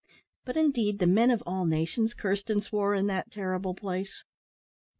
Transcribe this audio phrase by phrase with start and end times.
[0.45, 4.23] But, indeed, the men of all nations cursed and swore in that terrible place.